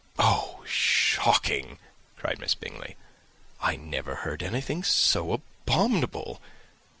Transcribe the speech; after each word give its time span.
"Oh, 0.17 0.63
shocking!" 0.65 1.77
cried 2.17 2.39
Miss 2.39 2.55
Bingley. 2.55 2.95
"I 3.61 3.75
never 3.75 4.15
heard 4.15 4.41
anything 4.41 4.81
so 4.81 5.31
abominable. 5.31 6.41